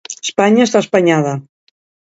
Espanya 0.27 0.65
està 0.69 0.81
espanyada. 0.87 1.37